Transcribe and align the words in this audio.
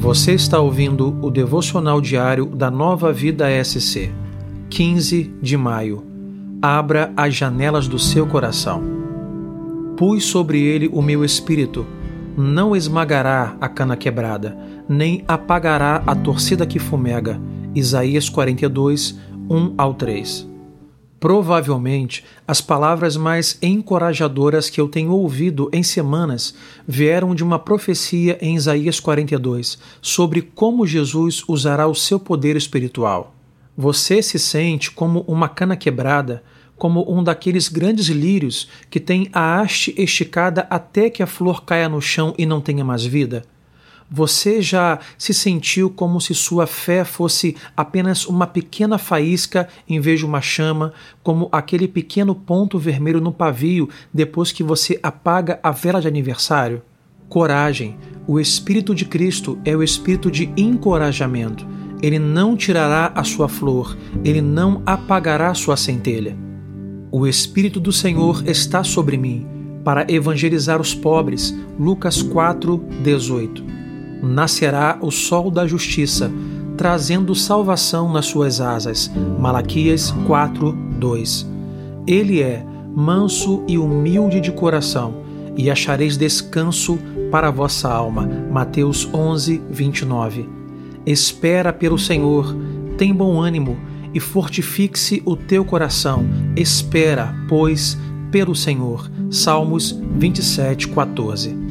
Você 0.00 0.32
está 0.32 0.58
ouvindo 0.58 1.14
o 1.20 1.30
devocional 1.30 2.00
diário 2.00 2.46
da 2.46 2.70
Nova 2.70 3.12
Vida 3.12 3.46
SC, 3.62 4.10
15 4.70 5.34
de 5.42 5.58
maio. 5.58 6.02
Abra 6.62 7.12
as 7.14 7.34
janelas 7.34 7.86
do 7.86 7.98
seu 7.98 8.26
coração. 8.26 8.82
Pus 9.98 10.24
sobre 10.24 10.58
ele 10.58 10.88
o 10.90 11.02
meu 11.02 11.22
espírito, 11.22 11.86
não 12.34 12.74
esmagará 12.74 13.54
a 13.60 13.68
cana 13.68 13.94
quebrada, 13.94 14.56
nem 14.88 15.22
apagará 15.28 16.02
a 16.06 16.14
torcida 16.14 16.66
que 16.66 16.78
fumega. 16.78 17.38
Isaías 17.74 18.26
42, 18.30 19.20
1 19.50 19.74
ao 19.76 19.92
3. 19.92 20.49
Provavelmente, 21.20 22.24
as 22.48 22.62
palavras 22.62 23.14
mais 23.14 23.58
encorajadoras 23.60 24.70
que 24.70 24.80
eu 24.80 24.88
tenho 24.88 25.12
ouvido 25.12 25.68
em 25.70 25.82
semanas 25.82 26.54
vieram 26.88 27.34
de 27.34 27.44
uma 27.44 27.58
profecia 27.58 28.38
em 28.40 28.56
Isaías 28.56 28.98
42 28.98 29.78
sobre 30.00 30.40
como 30.40 30.86
Jesus 30.86 31.44
usará 31.46 31.86
o 31.86 31.94
seu 31.94 32.18
poder 32.18 32.56
espiritual. 32.56 33.34
Você 33.76 34.22
se 34.22 34.38
sente 34.38 34.90
como 34.90 35.20
uma 35.28 35.46
cana 35.46 35.76
quebrada, 35.76 36.42
como 36.78 37.04
um 37.06 37.22
daqueles 37.22 37.68
grandes 37.68 38.06
lírios 38.06 38.66
que 38.88 38.98
tem 38.98 39.28
a 39.30 39.60
haste 39.60 39.94
esticada 39.98 40.66
até 40.70 41.10
que 41.10 41.22
a 41.22 41.26
flor 41.26 41.64
caia 41.64 41.90
no 41.90 42.00
chão 42.00 42.34
e 42.38 42.46
não 42.46 42.62
tenha 42.62 42.82
mais 42.82 43.04
vida? 43.04 43.44
Você 44.12 44.60
já 44.60 44.98
se 45.16 45.32
sentiu 45.32 45.88
como 45.88 46.20
se 46.20 46.34
sua 46.34 46.66
fé 46.66 47.04
fosse 47.04 47.54
apenas 47.76 48.26
uma 48.26 48.44
pequena 48.44 48.98
faísca 48.98 49.68
em 49.88 50.00
vez 50.00 50.18
de 50.18 50.26
uma 50.26 50.40
chama, 50.40 50.92
como 51.22 51.48
aquele 51.52 51.86
pequeno 51.86 52.34
ponto 52.34 52.76
vermelho 52.76 53.20
no 53.20 53.30
pavio 53.30 53.88
depois 54.12 54.50
que 54.50 54.64
você 54.64 54.98
apaga 55.00 55.60
a 55.62 55.70
vela 55.70 56.00
de 56.00 56.08
aniversário? 56.08 56.82
Coragem. 57.28 57.96
O 58.26 58.40
Espírito 58.40 58.96
de 58.96 59.04
Cristo 59.04 59.60
é 59.64 59.76
o 59.76 59.82
espírito 59.82 60.28
de 60.28 60.52
encorajamento. 60.56 61.64
Ele 62.02 62.18
não 62.18 62.56
tirará 62.56 63.12
a 63.14 63.22
sua 63.22 63.48
flor, 63.48 63.96
ele 64.24 64.40
não 64.40 64.82
apagará 64.84 65.54
sua 65.54 65.76
centelha. 65.76 66.36
O 67.12 67.28
Espírito 67.28 67.78
do 67.78 67.92
Senhor 67.92 68.42
está 68.48 68.82
sobre 68.82 69.16
mim 69.16 69.46
para 69.84 70.04
evangelizar 70.12 70.80
os 70.80 70.92
pobres. 70.92 71.54
Lucas 71.78 72.22
4, 72.22 72.76
18 73.04 73.79
nascerá 74.22 74.98
o 75.00 75.10
sol 75.10 75.50
da 75.50 75.66
justiça, 75.66 76.30
trazendo 76.76 77.34
salvação 77.34 78.12
nas 78.12 78.26
suas 78.26 78.60
asas. 78.60 79.10
Malaquias 79.38 80.10
4, 80.26 80.72
2. 80.72 81.46
Ele 82.06 82.40
é 82.40 82.64
manso 82.94 83.62
e 83.68 83.78
humilde 83.78 84.40
de 84.40 84.50
coração, 84.50 85.14
e 85.56 85.70
achareis 85.70 86.16
descanso 86.16 86.98
para 87.30 87.48
a 87.48 87.50
vossa 87.50 87.88
alma. 87.88 88.28
Mateus 88.50 89.08
11, 89.12 89.60
29. 89.70 90.48
Espera 91.06 91.72
pelo 91.72 91.98
Senhor, 91.98 92.54
tem 92.96 93.14
bom 93.14 93.40
ânimo 93.40 93.76
e 94.12 94.20
fortifique-se 94.20 95.22
o 95.24 95.36
teu 95.36 95.64
coração. 95.64 96.24
Espera, 96.56 97.34
pois, 97.48 97.96
pelo 98.30 98.54
Senhor. 98.54 99.10
Salmos 99.30 99.98
27, 100.16 100.88
14. 100.88 101.69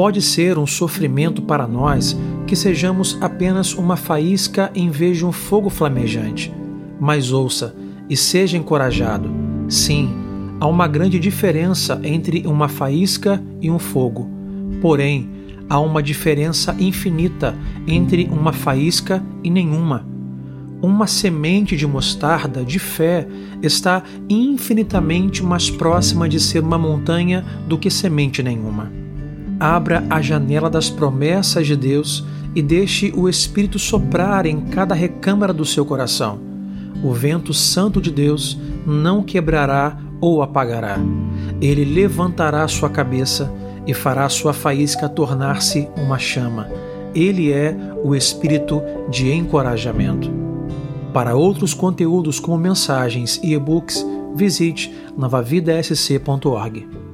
Pode 0.00 0.22
ser 0.22 0.56
um 0.56 0.66
sofrimento 0.66 1.42
para 1.42 1.66
nós 1.66 2.16
que 2.46 2.56
sejamos 2.56 3.18
apenas 3.20 3.74
uma 3.74 3.98
faísca 3.98 4.70
em 4.74 4.88
vez 4.88 5.18
de 5.18 5.26
um 5.26 5.30
fogo 5.30 5.68
flamejante. 5.68 6.50
Mas 6.98 7.32
ouça 7.32 7.76
e 8.08 8.16
seja 8.16 8.56
encorajado. 8.56 9.30
Sim, 9.68 10.08
há 10.58 10.66
uma 10.66 10.88
grande 10.88 11.18
diferença 11.18 12.00
entre 12.02 12.46
uma 12.46 12.66
faísca 12.66 13.44
e 13.60 13.70
um 13.70 13.78
fogo. 13.78 14.26
Porém, 14.80 15.28
há 15.68 15.78
uma 15.78 16.02
diferença 16.02 16.74
infinita 16.80 17.54
entre 17.86 18.26
uma 18.32 18.54
faísca 18.54 19.22
e 19.44 19.50
nenhuma. 19.50 20.06
Uma 20.80 21.06
semente 21.06 21.76
de 21.76 21.86
mostarda 21.86 22.64
de 22.64 22.78
fé 22.78 23.28
está 23.62 24.02
infinitamente 24.30 25.42
mais 25.42 25.68
próxima 25.68 26.26
de 26.26 26.40
ser 26.40 26.62
uma 26.62 26.78
montanha 26.78 27.44
do 27.68 27.76
que 27.76 27.90
semente 27.90 28.42
nenhuma. 28.42 28.99
Abra 29.60 30.06
a 30.08 30.22
janela 30.22 30.70
das 30.70 30.88
promessas 30.88 31.66
de 31.66 31.76
Deus 31.76 32.24
e 32.54 32.62
deixe 32.62 33.12
o 33.14 33.28
Espírito 33.28 33.78
soprar 33.78 34.46
em 34.46 34.62
cada 34.62 34.94
recâmara 34.94 35.52
do 35.52 35.66
seu 35.66 35.84
coração. 35.84 36.40
O 37.04 37.12
vento 37.12 37.52
santo 37.52 38.00
de 38.00 38.10
Deus 38.10 38.58
não 38.86 39.22
quebrará 39.22 39.98
ou 40.18 40.42
apagará. 40.42 40.96
Ele 41.60 41.84
levantará 41.84 42.66
sua 42.68 42.88
cabeça 42.88 43.52
e 43.86 43.92
fará 43.92 44.26
sua 44.30 44.54
faísca 44.54 45.10
tornar-se 45.10 45.88
uma 45.94 46.18
chama. 46.18 46.66
Ele 47.14 47.52
é 47.52 47.76
o 48.02 48.14
espírito 48.14 48.80
de 49.10 49.30
encorajamento. 49.30 50.30
Para 51.12 51.34
outros 51.36 51.74
conteúdos 51.74 52.40
como 52.40 52.56
mensagens 52.56 53.38
e 53.42 53.52
e-books, 53.52 54.06
visite 54.34 54.94
novavidasc.org. 55.18 57.09